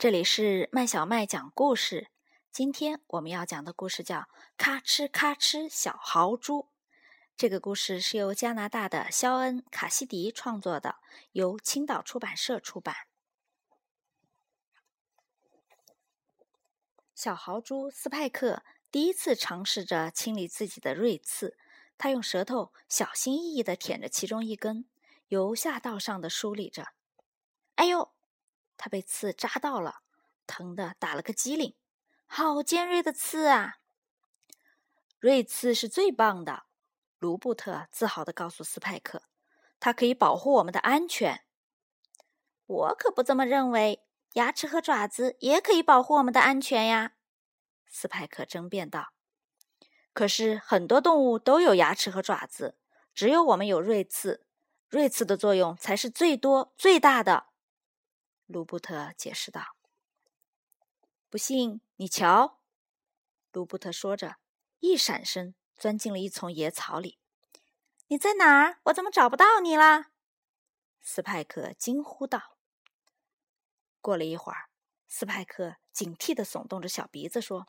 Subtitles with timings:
[0.00, 2.08] 这里是麦小麦讲故事。
[2.50, 4.20] 今天我们要讲的故事叫
[4.56, 6.60] 《咔哧咔哧小豪猪》。
[7.36, 10.96] 这个故事是由加拿大的肖恩·卡西迪创作的，
[11.32, 12.96] 由青岛出版社出版。
[17.14, 21.58] 小豪猪斯派克第一次尝试着清理自己的锐刺，
[21.98, 24.86] 他用舌头小心翼翼地舔着其中一根，
[25.28, 26.86] 由下到上的梳理着。
[27.74, 28.10] 哎呦！
[28.82, 30.00] 他被刺扎到了，
[30.46, 31.74] 疼得打了个激灵。
[32.26, 33.76] 好尖锐的刺啊！
[35.18, 36.62] 锐刺是最棒的，
[37.18, 39.24] 卢布特自豪地告诉斯派克
[39.78, 41.44] ：“它可以保护我们的安全。”
[42.64, 47.12] 我可不这么认为，牙齿和爪子也可以保护我们的安全呀！
[47.86, 49.12] 斯派克争辩道。
[50.14, 52.78] “可是很多动物都有牙齿和爪子，
[53.12, 54.46] 只有我们有锐刺，
[54.88, 57.48] 锐刺的作用才是最多最大的。”
[58.50, 59.76] 卢布特解释道
[61.30, 62.58] ：“不信你瞧。”
[63.52, 64.38] 卢布特说着，
[64.80, 67.20] 一闪身钻进了一丛野草里。
[68.08, 68.80] “你在哪儿？
[68.86, 70.10] 我怎么找不到你啦？”
[71.00, 72.56] 斯派克惊呼道。
[74.00, 74.68] 过了一会儿，
[75.06, 77.68] 斯派克警惕地耸动着小鼻子说：“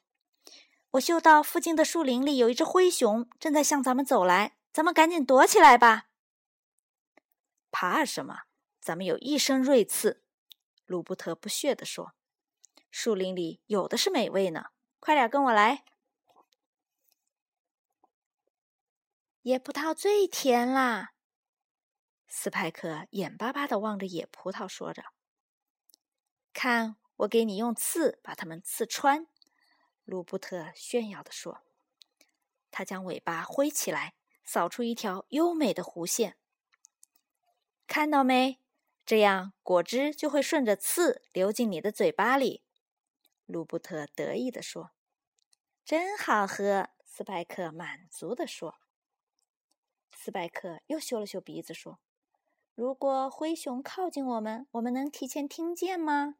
[0.92, 6.10] 我嗅到附近的树林里有一只灰熊正在向咱们走来，咱们赶紧躲起来吧。
[7.70, 8.46] ”“怕什么？
[8.80, 10.24] 咱们有一身锐刺。”
[10.92, 12.14] 鲁布特不屑地说
[12.92, 15.86] ：“树林里有的是美味呢，快点跟我来。
[19.44, 21.14] 野葡萄最甜啦！”
[22.28, 25.06] 斯派克眼巴巴地望着野葡萄，说着
[26.52, 29.26] ：“看，我给你用刺把它们刺穿。”
[30.04, 31.62] 鲁布特炫耀地说
[32.70, 36.38] ：“他将尾巴挥起来，扫出一条优美的弧线。
[37.88, 38.60] 看到没？”
[39.12, 42.64] 这样果汁就会顺着刺流进你的嘴巴里，
[43.46, 44.92] 鲁布特得意地说
[45.84, 48.80] ：“真好喝。”斯派克满足地说。
[50.16, 52.00] 斯派克又嗅了嗅鼻子说
[52.74, 56.36] ：“如果灰熊靠近我们，我们能提前听见吗？”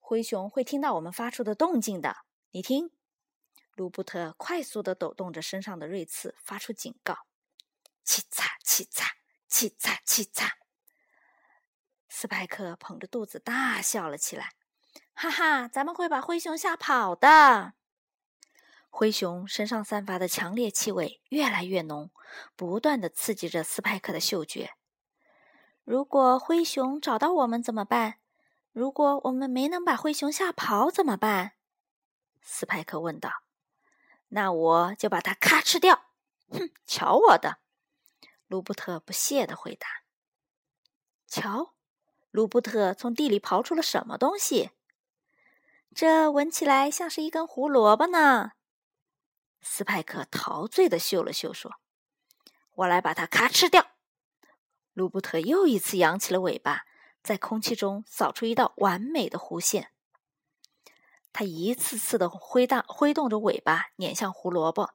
[0.00, 2.24] 灰熊会听到我们发出的动静的。
[2.50, 2.90] 你听，
[3.76, 7.18] 鲁布特快速地抖动着身上的锐刺，发出警告
[8.04, 9.10] ：“嘁嚓，嘁嚓。”
[9.56, 10.50] 气嚓气嚓！
[12.10, 14.50] 斯派克捧着肚子大笑了起来，
[15.14, 17.72] 哈哈，咱们会把灰熊吓跑的。
[18.90, 22.10] 灰熊身上散发的强烈气味越来越浓，
[22.54, 24.74] 不断的刺激着斯派克的嗅觉。
[25.84, 28.16] 如果灰熊找到我们怎么办？
[28.72, 31.52] 如果我们没能把灰熊吓跑怎么办？
[32.42, 33.30] 斯派克问道。
[34.28, 36.10] 那我就把它咔哧掉！
[36.50, 37.60] 哼，瞧我的！
[38.48, 39.86] 卢布特不屑地回答
[41.26, 41.74] ：“瞧，
[42.30, 44.70] 卢布特从地里刨出了什么东西？
[45.94, 48.52] 这闻起来像是一根胡萝卜呢。”
[49.60, 51.76] 斯派克陶醉地嗅了嗅，说
[52.76, 53.92] ：“我来把它咔哧掉。”
[54.94, 56.86] 卢布特又一次扬起了尾巴，
[57.22, 59.90] 在空气中扫出一道完美的弧线。
[61.32, 64.94] 他一次次的挥荡挥动着尾巴碾向胡萝卜，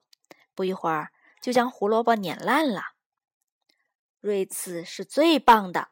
[0.55, 1.11] 不一会儿
[1.41, 2.93] 就将胡萝卜碾烂了。
[4.21, 5.89] 锐刺是最棒的，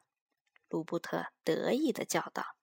[0.70, 2.56] 卢布特得意的叫道。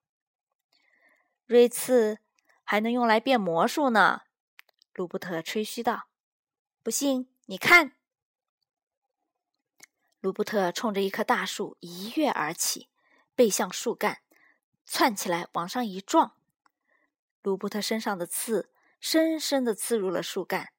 [1.45, 2.19] 锐刺
[2.63, 4.21] 还能用来变魔术呢，
[4.93, 6.07] 卢布特吹嘘道。
[6.81, 7.97] 不信，你看。
[10.21, 12.89] 卢布特冲着一棵大树一跃而起，
[13.35, 14.21] 背向树干，
[14.85, 16.37] 窜起来往上一撞。
[17.41, 20.71] 卢布特身上的刺深深的刺入了树干，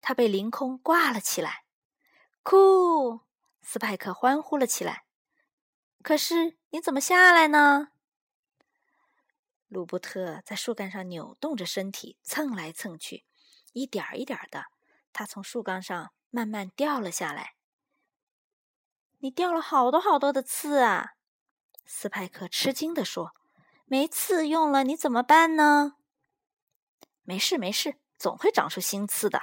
[0.00, 1.64] 他被凌空挂了起来。
[2.44, 3.25] 酷！
[3.68, 5.04] 斯派克欢呼了起来。
[6.00, 7.88] 可是你怎么下来呢？
[9.66, 13.24] 鲁伯特在树干上扭动着身体，蹭来蹭去，
[13.72, 14.66] 一点一点的，
[15.12, 17.56] 他从树干上慢慢掉了下来。
[19.18, 21.14] 你掉了好多好多的刺啊！
[21.84, 23.32] 斯派克吃惊地说
[23.86, 25.96] ：“没刺用了，你怎么办呢？”
[27.24, 29.42] 没事没事，总会长出新刺的。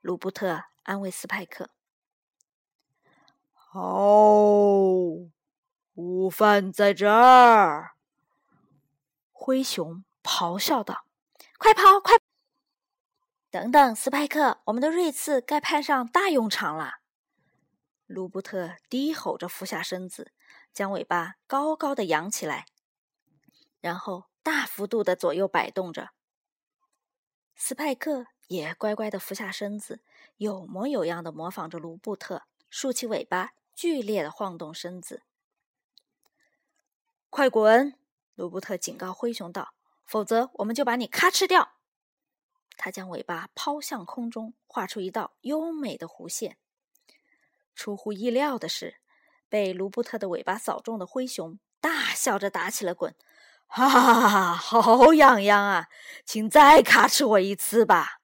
[0.00, 1.70] 鲁伯特安慰斯派克。
[3.80, 5.30] 哦，
[5.94, 7.92] 午饭在这儿！
[9.30, 11.04] 灰熊咆哮道
[11.58, 12.18] ：“快跑，快！
[13.50, 16.94] 等等，斯派克，我们的锐刺该派上大用场了。”
[18.06, 20.32] 卢布特低吼着俯下身子，
[20.72, 22.66] 将尾巴高高的扬起来，
[23.80, 26.10] 然后大幅度的左右摆动着。
[27.54, 30.02] 斯派克也乖乖的俯下身子，
[30.36, 33.52] 有模有样的模仿着卢布特，竖起尾巴。
[33.78, 35.22] 剧烈的晃动身子，
[37.30, 37.94] 快滚！
[38.34, 39.72] 卢布特警告灰熊道
[40.04, 41.76] ：“否则我们就把你咔哧掉。”
[42.76, 46.56] 他将尾巴抛向空中，画出一道优美的弧线。
[47.76, 48.96] 出乎意料的是，
[49.48, 53.14] 被卢布特的尾巴扫中的灰熊大笑着打起了滚。
[53.68, 54.56] 哈哈哈哈！
[54.56, 55.86] 好痒痒啊，
[56.24, 58.18] 请再咔哧我一次吧。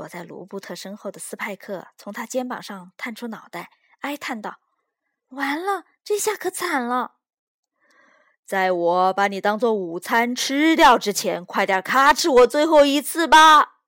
[0.00, 4.58] 躲在卢布特身后的斯派克从他肩膀上探出脑袋，哀叹道
[5.28, 7.16] ：“完了，这下可惨了！
[8.46, 13.82] 在我把你当做午餐吃掉之前，快点咔哧我最后一次吧！”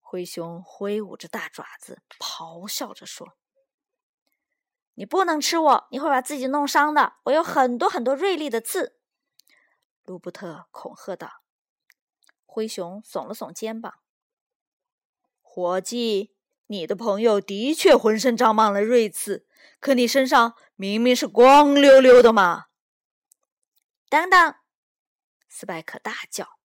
[0.00, 3.36] 灰熊挥舞着大爪子，咆哮着说
[4.96, 7.16] ：“你不能吃我，你会把自己弄伤的。
[7.24, 8.98] 我有很多很多锐利的刺。”
[10.04, 11.42] 卢布特恐吓道。
[12.46, 13.98] 灰熊耸了耸肩膀。
[15.54, 16.34] 伙计，
[16.66, 19.46] 你的朋友的确浑身长满了锐刺，
[19.78, 22.64] 可你身上明明是光溜溜的嘛！
[24.08, 24.56] 等等，
[25.48, 26.58] 斯派克大叫：“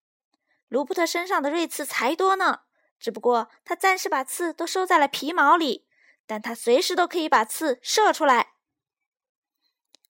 [0.69, 2.61] 卢布特身上的锐刺才多呢！
[2.99, 5.85] 只不过他暂时把刺都收在了皮毛里，
[6.25, 8.53] 但他随时都可以把刺射出来。”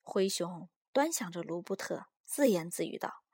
[0.00, 3.24] 灰熊端详着卢布特，自言自语道：“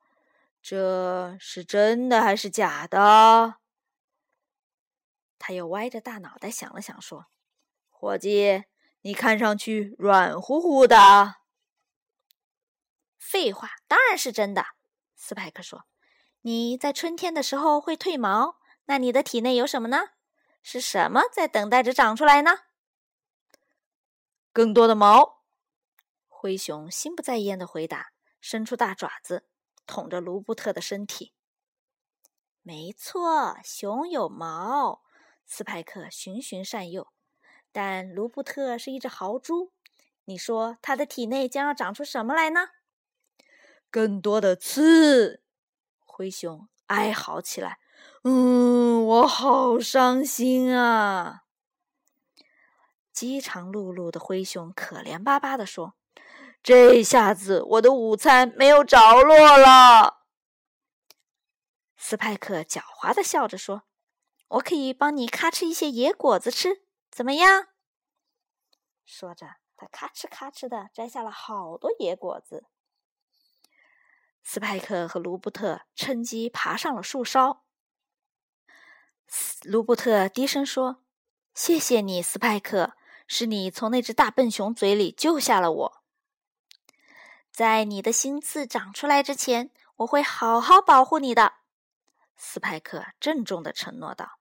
[0.60, 3.60] 这是真的还是假的？”
[5.38, 7.26] 他又歪着大脑袋想了想，说
[7.90, 8.64] ：“伙计，
[9.02, 11.36] 你看上去软乎乎的。
[13.18, 14.66] ”“废话，当然是真的。”
[15.14, 15.86] 斯派克说。
[16.42, 20.10] “你在春天的时候会褪毛，那你的体内有什么呢？
[20.62, 22.52] 是什么在等待着长出来呢
[24.52, 25.42] ？”“更多的毛。”
[26.28, 29.48] 灰熊心不在焉的回答，伸出大爪子
[29.86, 31.34] 捅着卢布特的身体。
[32.62, 35.02] “没错，熊有毛。”
[35.46, 37.06] 斯派克循循善诱，
[37.72, 39.72] 但卢布特是一只豪猪。
[40.24, 42.70] 你说它的体内将要长出什么来呢？
[43.90, 45.40] 更多的刺！
[46.04, 47.78] 灰熊哀嚎起来
[48.24, 51.44] ：“嗯，我好伤心啊！”
[53.12, 55.94] 饥肠辘辘的灰熊可怜巴巴地说
[56.62, 60.24] ：“这下子我的午餐没有着落了。”
[61.96, 63.84] 斯派克狡猾的笑着说。
[64.48, 67.66] 我可以帮你咔哧一些野果子吃，怎么样？
[69.04, 72.66] 说着，他咔哧咔哧的摘下了好多野果子。
[74.44, 77.64] 斯派克和卢布特趁机爬上了树梢。
[79.62, 81.02] 卢布特低声说
[81.52, 82.92] ：“谢谢你，斯派克，
[83.26, 86.02] 是你从那只大笨熊嘴里救下了我。
[87.50, 91.54] 在你的新刺长出来之前，我会好好保护你的。”
[92.36, 94.38] 斯派克郑重的承诺道：“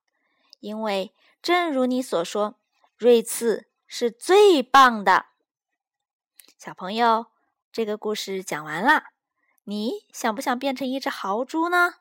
[0.60, 2.60] 因为正如你所说，
[2.98, 5.28] 瑞茨是最棒的。”
[6.58, 7.28] 小朋友，
[7.72, 9.06] 这个故事讲完了，
[9.64, 11.96] 你想不想变成一只豪猪呢？